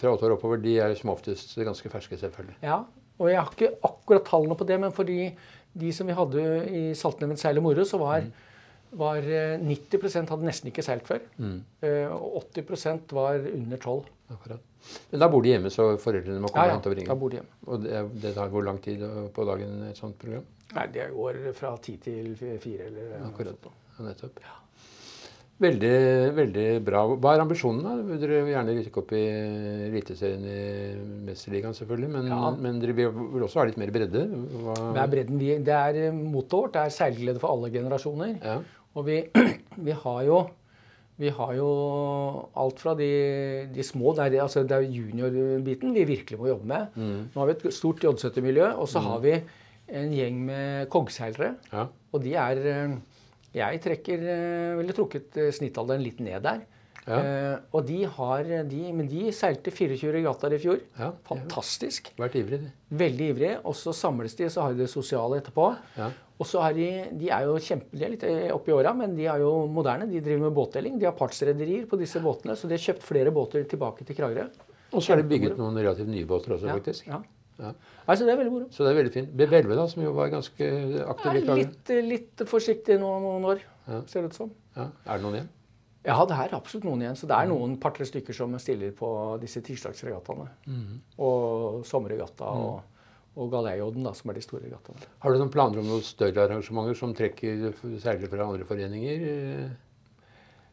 fra 0.00 0.10
åtte 0.10 0.26
år 0.26 0.34
oppover 0.34 0.58
de 0.58 0.72
er 0.82 0.94
som 0.98 1.12
oftest 1.12 1.54
ganske 1.54 1.92
ferske, 1.92 2.18
selvfølgelig? 2.18 2.56
Ja, 2.66 2.80
og 3.14 3.30
jeg 3.30 3.38
har 3.38 3.54
ikke 3.54 3.70
akkurat 3.86 4.26
tallene 4.26 4.56
på 4.58 4.66
det, 4.66 4.80
men 4.82 4.96
fordi 4.96 5.20
de 5.78 5.92
som 5.94 6.10
vi 6.10 6.18
hadde 6.18 6.42
i 6.74 6.82
Saltneven 6.98 7.38
seil 7.38 7.62
og 7.62 7.68
moro, 7.68 7.86
så 7.86 8.02
var, 8.02 8.26
mm. 8.26 8.90
var 9.04 9.22
90 9.22 10.02
eh, 10.10 10.28
hadde 10.32 10.50
nesten 10.50 10.74
ikke 10.74 10.88
seilt 10.90 11.06
før. 11.06 11.22
Mm. 11.38 11.56
Eh, 11.86 12.18
og 12.18 12.50
80% 12.56 13.18
var 13.22 13.38
under 13.54 13.78
12. 13.78 14.12
Akkurat. 14.34 14.68
Men 15.14 15.22
da 15.22 15.30
bor 15.30 15.46
de 15.46 15.54
hjemme, 15.54 15.70
så 15.78 15.92
foreldrene 16.02 16.42
må 16.42 16.50
komme 16.50 16.66
ja, 16.66 16.72
ja, 16.72 16.74
og 16.74 16.80
hente 16.80 16.90
og 16.90 16.98
bringe? 16.98 17.14
da 17.14 17.22
bor 17.22 17.30
de 17.30 17.38
hjemme. 17.38 17.60
Og 17.70 17.86
det, 17.86 18.06
det, 18.26 18.34
tar 18.34 18.50
hvor 18.50 18.66
lang 18.66 18.82
tid 18.82 19.06
på 19.30 19.46
dagen 19.46 19.78
et 19.92 20.02
sånt 20.02 20.18
program? 20.18 20.54
Nei, 20.74 20.90
Det 20.90 21.12
går 21.14 21.44
fra 21.62 21.76
ti 21.86 22.00
til 22.02 22.34
fire. 22.38 22.90
eller 22.90 23.28
Akkurat. 23.30 23.76
Ja, 23.94 24.08
nettopp. 24.10 24.42
Ja. 24.42 24.64
Veldig, 25.58 25.94
veldig 26.36 26.66
bra. 26.86 27.00
Hva 27.18 27.32
er 27.34 27.40
ambisjonen? 27.42 27.82
da? 27.82 27.94
Vil 28.06 28.20
dere 28.22 28.42
gjerne 28.46 28.74
rykke 28.76 29.00
opp 29.00 29.14
i 29.18 29.22
Eliteserien 29.88 30.44
i 30.46 30.58
Mesterligaen, 31.26 31.74
selvfølgelig. 31.74 32.10
Men, 32.14 32.28
ja. 32.30 32.52
men, 32.54 32.78
dere 32.78 32.94
vil 32.94 33.42
også 33.42 33.62
ha 33.62 33.64
litt 33.66 33.80
mer 33.80 33.90
bredde? 33.94 34.22
Hva... 34.54 34.76
Det 34.94 35.02
er 35.02 35.10
bredden 35.16 35.40
vi, 35.40 35.50
det 35.66 35.74
er 35.74 35.98
eh, 36.04 36.22
vårt. 36.30 36.76
Det 36.76 36.84
er 36.84 36.94
seilglede 36.94 37.42
for 37.42 37.56
alle 37.56 37.72
generasjoner. 37.74 38.36
Ja. 38.38 38.54
Og 38.94 39.08
vi, 39.10 39.18
vi, 39.88 39.98
har 40.04 40.22
jo, 40.28 40.38
vi, 41.18 41.34
har 41.40 41.52
jo 41.58 41.68
alt 42.62 42.86
fra 42.86 42.94
de, 43.02 43.12
de 43.74 43.90
små 43.90 44.14
Det 44.14 44.28
er, 44.28 44.40
altså 44.46 44.62
det 44.62 44.78
er 44.78 44.86
juniorbiten 44.86 45.90
vi 45.98 46.06
virkelig 46.14 46.38
må 46.38 46.52
jobbe 46.52 46.70
med. 46.70 46.94
Mm. 46.94 47.20
Nå 47.34 47.42
har 47.42 47.50
vi 47.50 47.58
et 47.58 47.70
stort 47.74 48.06
J70-miljø, 48.06 48.76
og 48.78 48.86
så 48.86 49.02
mm. 49.02 49.10
har 49.10 49.26
vi 49.26 49.38
en 49.98 50.14
gjeng 50.14 50.42
med 50.52 50.90
koggseilere. 50.94 51.56
Ja. 51.72 51.88
Og 52.14 52.22
de 52.22 52.38
er 52.38 52.66
eh, 52.76 52.98
jeg 53.58 53.80
trekker, 53.84 54.26
eh, 54.34 54.74
ville 54.80 54.96
trukket 54.96 55.38
eh, 55.38 55.52
snittalderen 55.54 56.04
litt 56.04 56.20
ned 56.24 56.44
der. 56.44 56.64
Ja. 57.08 57.18
Eh, 57.18 57.54
og 57.72 57.86
de 57.88 58.02
har 58.04 58.48
de, 58.68 58.80
Men 58.92 59.06
de 59.08 59.30
seilte 59.32 59.72
24 59.72 60.12
regattaer 60.18 60.58
i 60.58 60.60
fjor. 60.60 60.82
Ja, 60.98 61.12
Fantastisk. 61.28 62.10
Vært 62.20 62.36
ivrig, 62.36 62.60
de. 62.66 62.72
Veldig 63.00 63.28
ivrige. 63.32 63.54
Og 63.64 63.76
så 63.78 63.94
samles 63.96 64.36
de, 64.36 64.50
så 64.52 64.66
har 64.66 64.76
de 64.76 64.84
det 64.84 64.90
sosiale 64.92 65.40
etterpå. 65.40 65.70
Ja. 65.96 66.10
Og 66.38 66.46
så 66.46 66.60
er 66.68 66.76
de, 66.76 66.88
de 67.18 67.32
er 67.34 67.48
jo 67.48 67.56
kjempe, 67.58 67.88
de 67.98 68.04
er 68.04 68.12
litt 68.12 68.26
oppi 68.54 68.70
åra, 68.70 68.92
men 68.94 69.16
de 69.16 69.24
er 69.26 69.40
jo 69.42 69.64
moderne. 69.72 70.06
De 70.06 70.20
driver 70.22 70.44
med 70.44 70.54
båtdeling. 70.54 71.00
De 71.00 71.08
har 71.08 71.16
partsrederier 71.18 71.88
på 71.90 71.98
disse 71.98 72.20
båtene, 72.22 72.54
så 72.54 72.70
de 72.70 72.76
har 72.76 72.84
kjøpt 72.84 73.02
flere 73.08 73.32
båter 73.34 73.64
tilbake 73.66 74.06
til 74.06 74.20
Kragerø. 74.20 74.46
Og 74.92 75.02
så 75.02 75.16
er 75.16 75.22
det 75.22 75.28
bygget 75.32 75.58
noen 75.58 75.76
relativt 75.80 76.12
nye 76.12 76.28
båter 76.28 76.54
også, 76.54 76.70
faktisk. 76.76 77.08
Ja. 77.08 77.18
Ja. 77.18 77.37
Altså, 77.58 78.24
det 78.24 78.32
er 78.32 78.38
veldig 78.38 78.54
moro. 78.54 78.66
Så 78.70 78.86
det 78.86 78.92
er 78.92 78.98
veldig 79.00 79.12
fint. 79.14 79.30
Belve, 79.36 79.76
da, 79.76 79.86
som 79.90 80.02
jo 80.04 80.14
var 80.16 80.30
ganske 80.32 80.66
aktiv 81.04 81.30
Kragerø? 81.30 81.56
Litt, 81.58 81.94
litt 82.06 82.44
forsiktig 82.48 82.98
nå 83.02 83.08
noen 83.24 83.46
år, 83.54 83.62
ja. 83.88 84.02
ser 84.10 84.24
det 84.24 84.32
ut 84.32 84.38
som. 84.38 84.52
Ja. 84.76 84.90
Er 85.06 85.18
det 85.18 85.26
noen 85.26 85.40
igjen? 85.40 85.48
Ja, 86.06 86.20
det 86.28 86.36
er 86.38 86.54
absolutt 86.56 86.86
noen 86.86 87.02
igjen. 87.02 87.18
Så 87.18 87.28
det 87.28 87.36
er 87.36 87.50
noen 87.50 87.74
par-tre 87.82 88.06
stykker 88.08 88.36
som 88.36 88.54
stiller 88.62 88.94
på 88.96 89.10
disse 89.42 89.60
tirsdagsregattaene. 89.66 90.46
Mm. 90.70 90.94
Og 91.24 91.82
sommerregatta 91.88 92.52
mm. 92.54 92.62
og, 92.68 93.10
og 93.38 93.50
Galeioden, 93.52 94.06
da, 94.06 94.14
som 94.16 94.30
er 94.30 94.38
de 94.38 94.46
store 94.46 94.64
regattaene. 94.68 95.10
Har 95.24 95.34
du 95.34 95.42
noen 95.42 95.52
planer 95.52 95.82
om 95.82 95.90
noen 95.90 96.06
større 96.06 96.46
arrangementer 96.46 96.96
som 96.98 97.12
trekker 97.18 97.68
særlig 98.00 98.30
fra 98.30 98.46
andre 98.46 98.68
foreninger? 98.68 99.28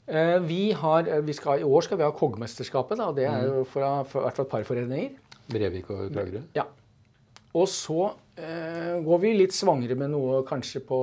Eh, 0.05 0.37
vi 0.45 0.69
har, 0.77 1.09
vi 1.25 1.33
skal, 1.33 1.65
I 1.65 1.67
år 1.67 1.87
skal 1.87 1.99
vi 1.99 2.05
ha 2.05 2.13
Koggmesterskapet. 2.13 3.01
Da, 3.01 3.09
det 3.17 3.25
er 3.25 3.41
mm. 3.41 3.49
jo 3.49 3.67
fra, 3.73 3.91
for, 4.05 4.29
for 4.29 4.45
et 4.45 4.53
par 4.53 4.69
foreninger. 4.69 5.17
Brevik 5.51 5.89
og 5.93 6.11
Kragerø? 6.13 6.41
Ja. 6.55 6.65
Og 7.55 7.67
så 7.71 8.11
eh, 8.37 8.97
går 9.05 9.19
vi 9.23 9.33
litt 9.37 9.53
svangere 9.55 9.95
med 9.95 10.09
noe 10.11 10.41
kanskje 10.47 10.81
på 10.83 10.97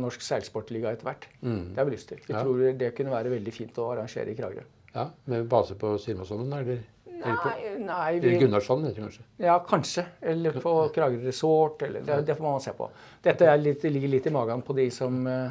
Norsk 0.00 0.22
Seilsportliga 0.24 0.92
etter 0.94 1.04
hvert. 1.10 1.26
Det 1.42 1.76
har 1.76 1.84
vi 1.84 1.92
lyst 1.96 2.08
til. 2.08 2.20
Vi 2.26 2.32
Ja. 2.32 2.42
tror 2.42 2.62
det 2.78 2.94
kunne 2.96 3.10
være 3.12 3.30
veldig 3.34 3.52
fint 3.52 3.76
å 3.82 3.90
arrangere 3.92 4.32
i 4.32 4.34
Kragerø. 4.38 4.62
Ja, 4.94 5.10
Med 5.26 5.48
base 5.48 5.74
på 5.76 5.98
Sirmasonen, 6.00 6.52
eller? 6.56 6.78
Nei, 7.16 7.32
Nei, 7.34 7.76
nei 7.84 8.16
eller 8.18 8.40
Gunnarsson, 8.40 8.82
heter 8.84 8.94
det 8.94 9.04
kanskje. 9.04 9.22
ja, 9.38 9.58
kanskje. 9.64 10.06
Eller 10.22 10.52
på 10.60 10.72
Kragerø 10.94 11.24
Resort. 11.26 11.82
Eller, 11.82 12.00
det, 12.04 12.26
det 12.26 12.36
får 12.36 12.42
man 12.44 12.60
se 12.60 12.72
på. 12.72 12.88
Dette 13.24 13.44
er 13.48 13.56
litt, 13.58 13.82
ligger 13.84 14.08
litt 14.08 14.26
i 14.26 14.30
magen 14.30 14.62
på 14.62 14.76
de 14.76 14.88
som, 14.90 15.26
eh, 15.26 15.50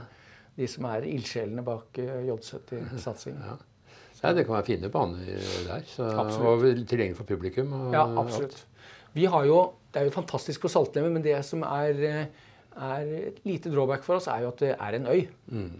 de 0.57 0.67
som 0.67 0.85
er 0.85 1.01
ildsjelene 1.09 1.63
bak 1.65 1.97
eh, 1.99 2.25
J70-satsingen. 2.29 3.41
Ja. 3.45 3.57
Ja, 4.23 4.31
det 4.33 4.45
kan 4.47 4.55
være 4.55 4.65
fine 4.65 4.89
baner 4.89 5.25
der. 5.67 5.83
Så, 5.89 6.05
og 6.07 6.61
tilgjengelig 6.87 7.17
for 7.17 7.27
publikum. 7.29 7.73
Ja, 7.93 8.05
absolutt. 8.21 8.63
Vi 9.15 9.25
har 9.31 9.45
jo, 9.47 9.73
Det 9.93 10.01
er 10.01 10.05
jo 10.09 10.11
fantastisk 10.11 10.61
på 10.65 10.69
Saltnevet, 10.71 11.11
men 11.15 11.21
det 11.23 11.37
som 11.47 11.61
er, 11.63 12.27
er 12.75 13.11
et 13.29 13.37
lite 13.47 13.69
drawback 13.71 14.03
for 14.03 14.17
oss, 14.17 14.27
er 14.27 14.41
jo 14.43 14.49
at 14.51 14.59
det 14.59 14.73
er 14.75 14.97
en 14.97 15.05
øy. 15.07 15.21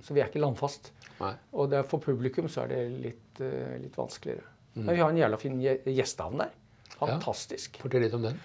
Så 0.01 0.13
vi 0.15 0.21
er 0.23 0.29
ikke 0.29 0.39
landfast. 0.39 0.91
Nei. 1.19 1.33
Og 1.53 1.69
det 1.71 1.79
er, 1.81 1.87
for 1.89 1.99
publikum 2.03 2.47
så 2.51 2.63
er 2.63 2.71
det 2.71 2.83
litt, 3.03 3.41
eh, 3.43 3.75
litt 3.81 3.95
vanskeligere. 3.99 4.43
Mm. 4.75 4.85
Men 4.85 4.95
vi 4.95 5.01
har 5.01 5.09
en 5.11 5.17
jævla 5.19 5.37
fin 5.39 5.59
gje- 5.59 5.81
gjestehavn 5.87 6.37
der. 6.45 6.53
Fantastisk. 6.99 7.77
Fortell 7.83 8.01
litt 8.05 8.13
om 8.15 8.23
den. 8.23 8.39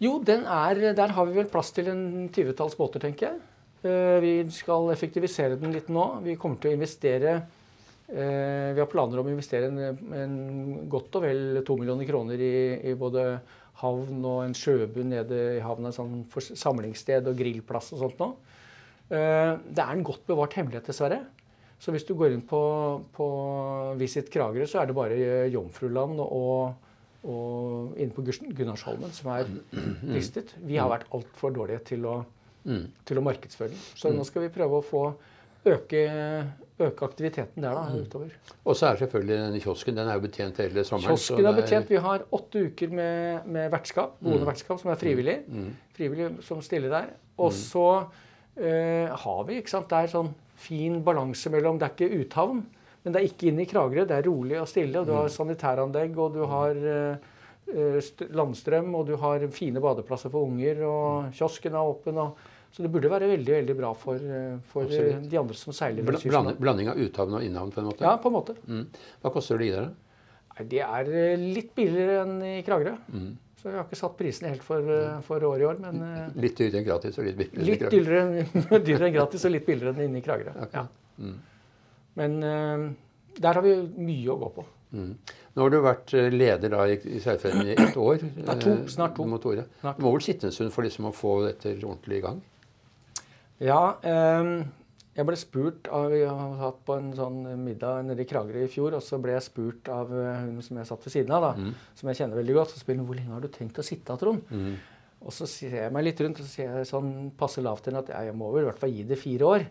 Jo, 0.00 0.18
den 0.22 0.44
er, 0.44 0.92
der 0.94 1.08
har 1.16 1.26
vi 1.26 1.32
vel 1.40 1.48
plass 1.50 1.72
til 1.74 1.88
en 1.88 2.28
20-talls 2.28 2.76
båter, 2.78 3.00
tenker 3.00 3.30
jeg. 3.30 3.40
Eh, 3.84 4.20
Vi 4.20 4.34
skal 4.50 4.90
effektivisere 4.92 5.56
den 5.60 5.72
litt 5.72 5.88
nå. 5.88 6.20
Vi 6.24 6.36
kommer 6.36 6.60
til 6.60 6.72
å 6.72 6.76
investere 6.76 7.38
Vi 8.08 8.80
har 8.80 8.88
planer 8.88 9.20
om 9.20 9.26
å 9.28 9.32
investere 9.34 9.68
en, 9.68 9.98
en 10.16 10.36
godt 10.88 11.18
og 11.18 11.26
vel 11.26 11.58
to 11.66 11.74
millioner 11.76 12.08
kroner 12.08 12.40
i, 12.40 12.52
i 12.88 12.94
både 12.96 13.24
havn 13.82 14.22
og 14.24 14.38
en 14.46 14.54
sjøbunn 14.56 15.10
nede 15.12 15.36
i 15.58 15.60
havna, 15.62 15.92
sånn 15.92 16.22
samlingssted 16.32 17.28
og 17.28 17.36
grillplass 17.38 17.92
og 17.92 18.00
sånt 18.06 18.22
noe. 18.22 18.32
Eh, 19.12 19.52
Det 19.68 19.84
er 19.84 19.92
en 19.92 20.06
godt 20.08 20.24
bevart 20.26 20.56
hemmelighet, 20.56 20.88
dessverre. 20.88 21.20
Så 21.78 21.92
hvis 21.94 22.08
du 22.08 22.14
går 22.18 22.32
inn 22.34 22.42
på, 22.48 22.58
på 23.14 23.28
Visit 24.00 24.32
Kragerø, 24.34 24.64
så 24.66 24.80
er 24.80 24.88
det 24.90 24.96
bare 24.98 25.14
eh, 25.20 25.52
Jomfruland 25.52 26.18
og, 26.24 26.74
og 27.28 27.94
inne 28.00 28.16
på 28.16 28.24
Gunnarsholmen 28.26 29.12
som 29.14 29.30
er 29.36 29.52
listet. 30.16 30.56
Vi 30.64 30.80
har 30.80 30.90
vært 30.90 31.06
altfor 31.14 31.52
dårlige 31.54 31.84
til 31.92 32.08
å, 32.08 32.16
til 33.06 33.20
å 33.20 33.24
markedsføre 33.28 33.70
den. 33.76 33.84
Så 34.00 34.10
nå 34.16 34.24
skal 34.26 34.48
vi 34.48 34.54
prøve 34.56 34.80
å 34.80 34.86
få 34.94 35.04
øke, 35.66 36.02
øke 36.78 37.04
aktiviteten 37.04 37.62
der 37.62 37.74
da, 37.74 38.00
utover. 38.00 38.30
Og 38.64 38.76
så 38.76 38.86
er 38.86 38.96
selvfølgelig 39.02 39.38
denne 39.38 39.60
kiosken. 39.60 39.96
Den 39.96 40.08
er 40.08 40.14
jo 40.14 40.20
betjent 40.20 40.56
hele 40.62 40.84
sommeren. 40.84 41.16
Kiosken 41.16 41.44
er 41.44 41.52
det 41.52 41.62
betjent. 41.62 41.90
Vi 41.90 41.96
har 41.96 42.24
åtte 42.32 42.64
uker 42.68 42.88
med, 42.94 43.46
med 43.46 43.70
vertskap, 43.70 44.18
boende 44.22 44.46
vertskap, 44.46 44.80
som 44.80 44.90
er 44.90 45.00
frivillig. 45.00 45.38
Frivillig 45.96 46.30
som 46.46 46.62
stiller 46.62 46.88
der. 46.94 47.12
Og 47.38 47.52
så 47.54 47.86
eh, 48.56 49.08
har 49.10 49.44
vi, 49.46 49.58
ikke 49.60 49.70
sant, 49.70 49.90
det 49.90 50.04
er 50.04 50.12
sånn 50.12 50.32
fin 50.58 51.00
balanse 51.06 51.50
mellom 51.54 51.78
Det 51.78 51.86
er 51.86 51.94
ikke 51.94 52.22
uthavn, 52.24 52.62
men 53.04 53.14
det 53.14 53.20
er 53.20 53.28
ikke 53.28 53.50
inne 53.52 53.62
i 53.62 53.70
Kragerø. 53.70 54.04
Det 54.08 54.16
er 54.16 54.26
rolig 54.26 54.60
og 54.60 54.68
stille. 54.68 55.00
og 55.00 55.06
Du 55.06 55.14
har 55.14 55.28
sanitæranlegg, 55.30 56.18
og 56.18 56.34
du 56.34 56.44
har 56.50 56.74
eh, 56.92 57.28
eh, 57.74 58.12
landstrøm, 58.34 58.94
og 58.94 59.06
du 59.06 59.16
har 59.16 59.46
fine 59.54 59.80
badeplasser 59.80 60.30
for 60.34 60.48
unger, 60.50 60.82
og 60.86 61.32
kiosken 61.38 61.74
er 61.74 61.92
åpen. 61.94 62.18
og 62.18 62.38
så 62.72 62.84
det 62.84 62.90
burde 62.92 63.10
være 63.10 63.28
veldig 63.30 63.54
veldig 63.54 63.76
bra 63.78 63.90
for, 63.96 64.20
eh, 64.20 64.58
for 64.70 64.92
eh, 64.92 65.16
de 65.24 65.40
andre 65.40 65.56
som 65.56 65.74
seiler. 65.74 66.04
Bl 66.06 66.18
blanding, 66.28 66.58
blanding 66.60 66.90
av 66.92 67.00
uthavn 67.00 67.38
og 67.38 67.44
innhavn, 67.46 67.72
på 67.74 67.82
en 67.82 67.88
måte. 67.88 68.04
Ja, 68.04 68.16
på 68.20 68.30
en 68.30 68.36
måte. 68.36 68.56
Mm. 68.68 68.84
Hva 69.22 69.32
koster 69.34 69.58
det 69.58 69.64
i 69.64 69.66
ligge 69.66 69.80
der, 69.80 69.88
da? 69.88 70.54
Nei, 70.58 70.66
Det 70.74 70.82
er 70.84 71.12
eh, 71.22 71.44
litt 71.56 71.72
billigere 71.74 72.20
enn 72.24 72.34
i 72.44 72.54
Kragerø. 72.66 72.94
Mm. 73.14 73.28
Så 73.58 73.72
jeg 73.72 73.80
har 73.80 73.88
ikke 73.88 73.98
satt 73.98 74.14
prisene 74.20 74.52
helt 74.52 74.62
for, 74.66 74.92
eh, 74.94 75.16
for 75.26 75.48
året 75.48 75.64
i 75.64 75.68
år, 75.70 75.80
men 75.82 76.04
Litt 76.38 76.60
dyrere 76.60 76.82
enn 76.82 76.86
gratis 76.86 77.18
og 77.18 77.26
litt 77.26 77.40
billigere. 77.40 77.66
litt 77.66 77.86
dyrere, 77.94 78.80
dyrere 78.90 79.08
enn 79.08 79.16
gratis 79.16 79.48
og 79.48 79.54
litt 79.56 79.66
billigere 79.66 79.96
enn 79.96 80.04
inne 80.10 80.20
i 80.20 80.26
Kragerø. 80.26 80.68
Ja. 80.76 80.84
Mm. 81.18 81.38
Men 82.18 82.40
der 83.38 83.54
har 83.54 83.62
vi 83.62 83.74
mye 83.96 84.34
å 84.34 84.38
gå 84.38 84.52
på. 84.58 84.66
Mm. 84.92 85.10
Nå 85.54 85.64
har 85.64 85.72
du 85.72 85.80
vært 85.84 86.14
leder 86.32 86.72
da 86.72 86.84
i, 86.88 87.18
Seilforeningen 87.22 87.74
i 87.74 87.88
ett 87.88 87.98
år. 87.98 88.22
Det 88.38 88.46
er 88.54 88.62
to, 88.62 88.76
snart 88.90 89.18
to. 89.18 89.26
Snart. 89.80 89.98
Du 89.98 90.06
må 90.06 90.14
vel 90.14 90.24
sitte 90.24 90.48
en 90.48 90.54
stund 90.54 90.72
for 90.74 90.86
liksom 90.86 91.10
å 91.10 91.14
få 91.14 91.40
dette 91.48 91.74
ordentlig 91.80 92.20
i 92.20 92.24
gang? 92.28 92.38
Ja, 93.64 93.98
eh, 94.06 94.50
jeg 95.18 95.26
ble 95.26 95.38
spurt 95.38 95.88
av 95.90 96.12
Vi 96.12 96.20
har 96.22 96.52
hatt 96.60 96.76
på 96.86 96.94
en 96.94 97.08
sånn 97.16 97.40
middag 97.64 98.04
nede 98.06 98.22
i 98.22 98.28
Kragerø 98.28 98.62
i 98.62 98.70
fjor, 98.70 98.94
og 98.94 99.02
så 99.02 99.18
ble 99.22 99.34
jeg 99.34 99.48
spurt 99.48 99.90
av 99.90 100.12
eh, 100.14 100.44
hun 100.44 100.60
som 100.62 100.78
jeg 100.78 100.90
satt 100.90 101.08
ved 101.08 101.14
siden 101.16 101.34
av, 101.34 101.48
da, 101.48 101.72
som 101.98 102.12
jeg 102.12 102.20
kjenner 102.20 102.38
veldig 102.38 102.54
godt, 102.60 102.76
og 102.76 102.84
spør 102.84 103.00
hun 103.00 103.08
hvor 103.08 103.18
lenge 103.18 103.34
har 103.34 103.42
du 103.42 103.50
tenkt 103.50 103.82
å 103.82 103.86
sitte, 103.86 104.14
Trond? 104.20 104.46
Og 105.18 105.34
så 105.34 105.48
ser 105.50 105.72
jeg 105.74 105.90
meg 105.90 106.04
litt 106.06 106.20
rundt 106.22 106.38
og 106.38 106.46
så 106.46 106.52
sier 106.52 106.76
jeg 106.78 106.86
sånn 106.86 107.08
passe 107.34 107.58
lavt 107.58 107.82
til 107.82 107.90
henne 107.90 108.04
at 108.06 108.12
jeg 108.28 108.36
må 108.38 108.52
vel 108.54 108.62
i 108.62 108.68
hvert 108.68 108.78
fall 108.78 108.92
gi 108.94 109.02
det 109.02 109.18
fire 109.18 109.48
år. 109.48 109.64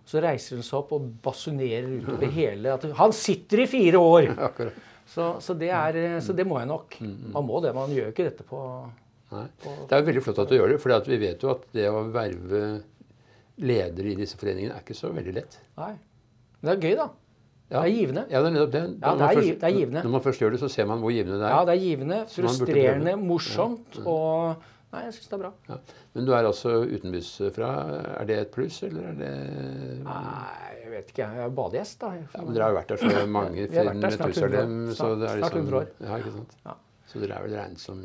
Og 0.00 0.08
så 0.08 0.22
reiser 0.24 0.56
hun 0.56 0.64
seg 0.64 0.78
opp 0.78 0.94
og 0.96 1.10
basunerer 1.26 1.90
utover 1.98 2.32
hele 2.32 2.72
at 2.72 2.86
han 2.96 3.12
sitter 3.12 3.66
i 3.66 3.68
fire 3.68 4.00
år! 4.00 4.30
Så, 5.04 5.34
så, 5.44 5.52
det, 5.52 5.68
er, 5.68 5.96
eh, 6.00 6.14
så 6.24 6.32
det 6.32 6.46
må 6.48 6.56
jeg 6.56 6.64
nok. 6.70 6.94
Man 7.34 7.44
må 7.44 7.58
det. 7.60 7.74
Man 7.76 7.90
gjør 7.92 8.06
ikke 8.08 8.24
dette 8.24 8.46
på 8.48 8.56
på 9.28 9.72
Det 9.88 9.92
er 9.96 10.00
jo 10.00 10.06
veldig 10.08 10.22
flott 10.24 10.40
at 10.42 10.50
du 10.50 10.56
gjør 10.56 10.72
det, 10.72 10.78
for 10.82 11.08
vi 11.10 11.18
vet 11.20 11.44
jo 11.44 11.50
at 11.52 11.64
det 11.74 11.86
å 11.90 12.02
verve 12.14 12.60
ledere 13.58 14.10
i 14.12 14.16
disse 14.18 14.36
foreningene 14.40 14.74
er 14.74 14.82
ikke 14.82 14.96
så 14.98 15.12
veldig 15.14 15.34
lett. 15.36 15.58
Nei. 15.78 15.92
Men 16.60 16.70
det 16.70 16.74
er 16.76 16.88
gøy, 16.88 16.96
da. 16.98 17.08
Det 17.70 17.78
er 17.80 17.88
givende. 17.94 18.22
Ja, 18.30 18.40
det 18.44 18.50
er 18.52 18.66
det. 18.70 18.82
Ja, 19.00 19.14
det 19.16 19.24
er 19.24 19.34
først, 19.38 19.60
det 19.60 19.68
er 19.68 19.76
givende. 19.78 20.02
Når 20.04 20.10
man 20.14 20.22
først 20.24 20.40
gjør 20.42 20.50
det, 20.54 20.60
så 20.60 20.68
ser 20.68 20.86
man 20.90 21.00
hvor 21.00 21.10
givende 21.14 21.38
det 21.40 21.46
er. 21.48 21.54
Ja, 21.54 21.64
det 21.64 21.74
er 21.74 21.82
givende, 21.82 22.18
frustrerende, 22.34 23.16
morsomt 23.20 24.00
og 24.04 24.70
Nei, 24.94 25.00
jeg 25.08 25.14
syns 25.16 25.26
det 25.26 25.34
er 25.34 25.40
bra. 25.40 25.48
Ja. 25.66 25.76
Men 26.14 26.26
du 26.28 26.30
er 26.36 26.46
altså 26.46 26.70
utenbys 26.86 27.28
fra. 27.56 27.68
Er 28.20 28.28
det 28.28 28.36
et 28.44 28.50
pluss, 28.54 28.76
eller 28.86 29.08
er 29.10 29.16
det 29.18 29.30
Nei, 30.04 30.68
jeg 30.84 30.92
vet 30.92 31.08
ikke. 31.10 31.24
Jeg 31.34 31.42
er 31.48 31.54
badegjest, 31.56 31.96
da. 32.04 32.10
ja, 32.14 32.42
men 32.44 32.54
Dere 32.54 32.68
har 32.68 32.70
jo 32.70 32.76
vært 32.78 32.92
der 32.92 33.00
så 33.02 33.24
mange 33.26 33.64
siden 33.72 34.04
der 34.04 34.14
snart 34.14 34.38
100 34.38 34.60
år. 34.60 34.94
Så 34.94 35.08
det 35.18 35.32
Snart- 35.32 35.40
liksom, 35.40 35.40
snart 35.40 35.58
100 35.58 35.80
år. 35.80 35.88
Ja, 36.06 36.20
ikke 36.22 36.34
sant? 36.36 36.54
Ja. 36.68 36.76
Så 37.10 37.24
dere 37.24 37.40
er 37.40 37.42
vel 37.48 37.56
regnet 37.58 37.82
som 37.82 38.04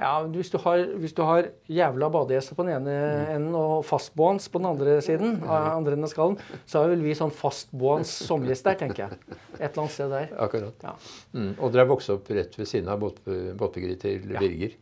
Ja, 0.00 0.22
hvis 0.24 0.48
du 0.50 0.56
har, 0.58 0.80
hvis 0.98 1.12
du 1.14 1.20
har 1.28 1.50
jævla 1.68 2.08
badegjester 2.10 2.56
på 2.56 2.64
den 2.64 2.72
ene 2.78 2.94
enden 3.34 3.54
og 3.58 3.84
fastboende 3.84 4.48
på 4.50 4.58
den 4.62 4.68
andre 4.70 4.94
siden, 5.04 5.34
av 5.44 5.66
andre 5.76 5.92
enden 5.98 6.08
av 6.08 6.12
skallen, 6.14 6.38
så 6.66 6.80
er 6.82 6.94
vel 6.94 7.02
vi 7.04 7.12
sånn 7.18 7.30
fastboende 7.34 8.08
sommergjest 8.28 8.64
der, 8.70 8.78
tenker 8.80 9.04
jeg. 9.04 9.18
Et 9.58 9.66
eller 9.68 9.82
annet 9.84 9.94
sted 9.94 10.14
der. 10.14 10.32
Akkurat. 10.46 10.86
Ja. 10.86 10.94
Mm. 11.36 11.50
Og 11.58 11.74
dere 11.74 11.84
har 11.84 11.90
vokst 11.92 12.10
opp 12.14 12.30
rett 12.32 12.56
ved 12.58 12.70
siden 12.70 12.88
av 12.88 13.02
båt- 13.04 13.20
båtbyggeriet 13.60 14.00
til 14.00 14.24
Birger. 14.32 14.78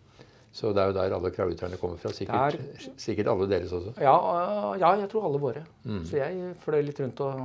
Så 0.55 0.73
det 0.75 0.83
er 0.83 0.91
jo 0.91 0.95
der 0.97 1.13
alle 1.15 1.31
krageuterne 1.35 1.77
kommer 1.79 1.99
fra. 2.03 2.11
Sikkert, 2.15 2.57
sikkert 2.99 3.29
alle 3.31 3.47
deres 3.51 3.71
også. 3.77 3.93
Ja, 4.03 4.15
øh, 4.19 4.81
ja, 4.83 4.95
jeg 4.99 5.11
tror 5.13 5.27
alle 5.29 5.39
våre. 5.43 5.65
Så 6.07 6.17
jeg 6.23 6.55
fløy 6.65 6.81
litt 6.87 6.99
rundt 7.03 7.21
og 7.27 7.45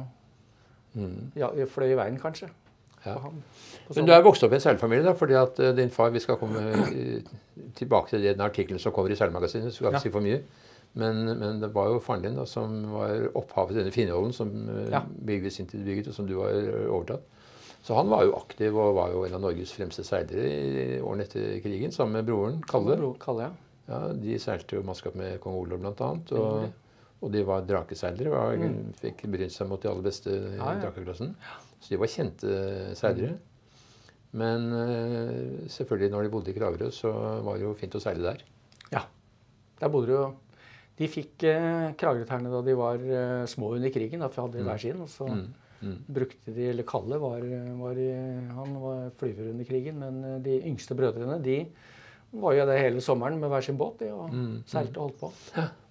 ja, 1.37 1.49
fløy 1.69 1.91
i 1.91 1.97
veien, 1.99 2.17
kanskje. 2.21 2.47
På 3.13 3.19
ham. 3.27 3.39
Men 3.95 4.05
du 4.07 4.11
er 4.15 4.21
vokst 4.25 4.43
opp 4.43 4.51
i 4.51 4.57
en 4.57 4.63
seilfamilie, 4.63 5.05
da, 5.05 5.11
fordi 5.13 5.33
at 5.37 5.59
eh, 5.61 5.73
din 5.77 5.89
far 5.93 6.09
Vi 6.15 6.19
skal 6.23 6.37
komme 6.41 6.61
eh, 6.73 7.21
tilbake 7.77 8.09
til 8.15 8.23
den 8.25 8.41
artikkelen 8.41 8.79
som 8.81 8.91
kommer 8.95 9.11
i 9.13 9.15
Seilmagasinet, 9.19 9.71
så 9.71 9.77
skal 9.77 9.87
ikke 9.93 9.99
Ja. 9.99 10.03
si 10.07 10.09
for 10.13 10.25
mye. 10.25 10.39
Men, 10.95 11.25
men 11.39 11.59
det 11.61 11.73
var 11.75 11.89
jo 11.91 11.99
faren 11.99 12.21
din 12.23 12.37
da, 12.39 12.45
som 12.47 12.71
var 12.93 13.27
opphavet 13.35 13.73
til 13.75 13.81
denne 13.83 13.91
Finnjollen 13.91 14.31
som 14.33 14.51
uh, 14.69 14.85
Ja. 14.91 15.01
bygget 15.27 15.53
sin 15.53 15.67
tid 15.67 15.83
bygget, 15.85 16.07
og 16.07 16.13
som 16.13 16.27
du 16.27 16.37
har 16.41 16.49
eh, 16.55 16.87
overtatt. 16.89 17.21
Så 17.85 17.93
han 17.95 18.09
var 18.09 18.23
jo 18.25 18.33
aktiv 18.39 18.73
og 18.79 18.95
var 18.95 19.11
jo 19.13 19.25
en 19.27 19.33
av 19.37 19.41
Norges 19.43 19.73
fremste 19.75 20.03
seilere 20.07 20.47
i 20.49 20.99
årene 21.01 21.27
etter 21.27 21.59
krigen, 21.61 21.91
sammen 21.93 22.13
med 22.17 22.25
broren 22.25 22.63
Kalle. 22.65 22.95
Bro, 22.97 23.11
Kalle, 23.21 23.41
ja. 23.51 23.51
Ja, 23.91 23.99
De 24.17 24.39
seilte 24.41 24.79
jo 24.79 24.81
mannskap 24.87 25.13
med 25.19 25.35
kong 25.43 25.59
Olav 25.59 25.83
bl.a. 25.83 26.07
Og, 26.39 26.63
og 27.23 27.31
de 27.33 27.41
var 27.47 27.65
drakeseilere. 27.65 28.31
Var, 28.33 28.63
Fikk 29.01 29.25
brynt 29.31 29.53
seg 29.53 29.69
mot 29.69 29.81
de 29.81 29.89
aller 29.91 30.05
beste 30.05 30.29
i 30.29 30.39
Mm. 30.55 30.57
Ja, 30.59 30.73
drakeklassen. 30.83 31.35
Så 31.79 31.93
de 31.93 31.99
var 32.01 32.11
kjente 32.11 32.55
seilere. 32.97 33.37
Men 34.35 34.65
uh, 34.73 35.67
selvfølgelig 35.71 36.11
når 36.11 36.23
de 36.23 36.31
bodde 36.33 36.51
i 36.51 36.55
Kragerø, 36.57 36.89
så 36.91 37.11
var 37.45 37.55
det 37.55 37.63
jo 37.63 37.75
fint 37.79 37.95
å 37.95 38.01
seile 38.03 38.25
der. 38.33 38.41
Ja. 38.91 39.05
Der 39.79 39.91
bodde 39.91 40.11
jo 40.11 40.25
De 40.99 41.07
fikk 41.11 41.43
uh, 41.47 41.91
Kragerø-terne 41.99 42.51
da 42.51 42.61
de 42.63 42.75
var 42.79 42.99
uh, 42.99 43.45
små 43.47 43.73
under 43.77 43.91
krigen, 43.95 44.19
da, 44.23 44.27
for 44.31 44.47
hadde 44.47 44.59
de 44.59 44.67
hver 44.67 44.81
sin. 44.81 44.99
Og 45.03 45.09
så 45.11 45.29
brukte 46.07 46.53
de 46.55 46.69
Eller 46.71 46.87
Kalle 46.87 47.19
var, 47.21 47.43
var 47.77 47.99
han 48.57 48.77
var 48.81 49.09
flyver 49.19 49.51
under 49.51 49.67
krigen, 49.67 49.99
men 49.99 50.23
eh, 50.23 50.39
de 50.41 50.55
yngste 50.71 50.95
brødrene 50.97 51.35
de 51.43 51.59
var 52.31 52.55
jo 52.57 52.65
der 52.65 52.79
hele 52.81 53.01
sommeren 53.03 53.37
med 53.39 53.51
hver 53.51 53.61
sin 53.61 53.77
båt 53.77 53.99
de, 54.01 54.09
og 54.11 54.31
seilte 54.67 54.97
og 54.97 55.03
holdt 55.11 55.19
på. 55.19 55.29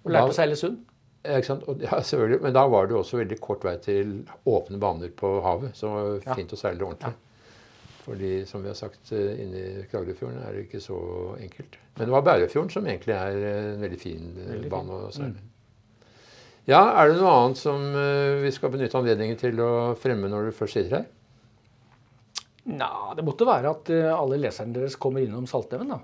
Og 0.03 0.11
lærte 0.11 0.33
å 0.33 0.35
seile 0.35 0.57
sund. 0.59 0.81
Ja, 1.25 1.99
selvfølgelig. 2.01 2.41
Men 2.45 2.53
da 2.55 2.65
var 2.71 2.87
det 2.87 2.95
også 2.99 3.17
veldig 3.21 3.39
kort 3.43 3.63
vei 3.65 3.75
til 3.83 4.15
åpne 4.45 4.79
baner 4.81 5.09
på 5.17 5.35
havet. 5.45 5.73
Så 5.77 5.89
det 5.89 5.95
var 5.95 6.19
Ja. 6.29 6.35
fint 6.41 6.53
å 6.53 6.59
seile 6.59 6.85
ordentlig. 6.85 7.13
Fordi 8.05 8.45
som 8.45 8.61
vi 8.61 8.69
har 8.69 8.75
sagt, 8.77 9.11
inni 9.11 9.41
inne 9.47 9.61
i 9.81 9.83
Kragerøfjorden 9.89 10.43
er 10.45 10.53
det 10.53 10.67
ikke 10.67 10.81
så 10.83 10.97
enkelt. 11.41 11.77
Men 11.97 12.05
det 12.05 12.13
var 12.13 12.21
Bærøyfjorden 12.27 12.69
som 12.71 12.85
egentlig 12.85 13.15
er 13.15 13.37
eh, 13.39 13.73
en 13.73 13.81
veldig 13.81 13.99
fin 13.99 14.27
eh, 14.37 14.51
Veldig 14.53 14.69
bane 14.69 14.91
å 14.91 15.11
seile. 15.15 15.41
Ja, 16.67 16.83
er 17.01 17.09
det 17.09 17.17
noe 17.21 17.33
annet 17.33 17.57
som 17.57 17.81
eh, 17.95 18.41
vi 18.43 18.51
skal 18.53 18.69
benytte 18.73 18.97
anledningen 18.97 19.37
til 19.41 19.57
å 19.61 19.71
fremme 19.97 20.29
når 20.29 20.45
du 20.51 20.51
først 20.57 20.77
sitter 20.77 20.97
her? 20.99 21.05
Nei, 22.65 23.13
det 23.17 23.25
måtte 23.25 23.45
være 23.45 23.69
at 23.73 23.89
eh, 23.93 24.07
alle 24.13 24.37
leserne 24.41 24.73
deres 24.73 24.95
kommer 25.01 25.21
innom 25.25 25.45
Saltneven, 25.49 25.91
da. 25.93 25.99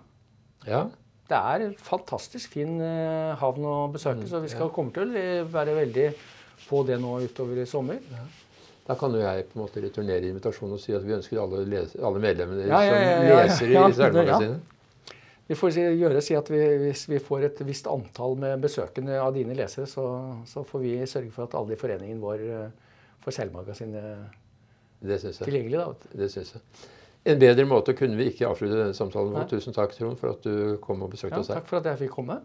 Ja, 0.69 0.81
det 1.31 1.39
er 1.39 1.65
en 1.65 1.73
fantastisk 1.79 2.53
fin 2.57 2.77
eh, 2.83 3.31
havn 3.39 3.65
å 3.67 3.75
besøke, 3.93 4.27
så 4.29 4.41
vi 4.43 4.51
skal 4.51 4.71
komme 4.75 4.93
til 4.95 5.15
å 5.15 5.25
være 5.51 5.75
veldig 5.77 6.07
på 6.67 6.83
det 6.87 6.99
nå 7.01 7.17
utover 7.23 7.61
i 7.63 7.67
sommer. 7.69 8.01
Da 8.87 8.97
kan 8.99 9.13
jo 9.15 9.21
jeg 9.21 9.47
på 9.51 9.57
en 9.57 9.63
måte 9.63 9.83
returnere 9.83 10.27
invitasjonen 10.27 10.75
og 10.75 10.81
si 10.83 10.93
at 10.97 11.05
vi 11.05 11.15
ønsker 11.15 11.39
alle, 11.39 11.63
leser, 11.69 12.01
alle 12.07 12.21
medlemmene 12.23 12.67
Ja, 12.67 12.81
ja, 12.83 13.01
som 13.55 13.69
leser 13.71 13.73
i 13.73 13.97
Seilmagasinet. 13.97 14.77
Vi 15.51 15.57
får 15.59 15.73
si, 15.75 15.81
gjøre 15.99 16.21
si 16.23 16.35
at 16.37 16.47
vi, 16.47 16.59
hvis 16.85 17.05
vi 17.11 17.19
får 17.19 17.45
et 17.49 17.57
visst 17.67 17.87
antall 17.91 18.37
med 18.39 18.61
besøkende 18.63 19.17
av 19.19 19.33
dine 19.35 19.55
lesere, 19.57 19.87
så, 19.89 20.05
så 20.47 20.63
får 20.67 20.83
vi 20.83 20.93
sørge 21.11 21.31
for 21.35 21.47
at 21.47 21.57
alle 21.59 21.75
i 21.75 21.79
foreningen 21.79 22.21
vår 22.23 22.45
eh, 22.47 22.95
får 23.23 23.35
Seilmagasinet 23.39 24.37
syns 25.01 25.41
jeg. 25.41 25.45
tilgjengelig. 25.47 25.79
Da. 25.81 26.17
Det 26.23 26.31
synes 26.31 26.55
jeg. 26.55 26.63
En 27.29 27.37
bedre 27.41 27.67
måte 27.69 27.93
kunne 27.97 28.17
vi 28.17 28.31
ikke 28.31 28.47
avslutte 28.49 28.79
denne 28.79 28.97
samtalen 28.97 29.35
på. 29.35 29.43
Tusen 29.51 29.75
takk, 29.75 29.93
Trond, 29.93 30.17
for 30.17 30.33
at 30.33 30.45
du 30.45 30.77
kom 30.81 31.03
og 31.05 31.11
besøkte 31.13 31.37
ja, 31.37 31.43
oss 31.43 31.51
her. 31.51 31.59
takk 31.61 31.69
for 31.69 31.81
at 31.81 31.89
jeg 31.91 32.07
fikk 32.07 32.15
komme. 32.17 32.39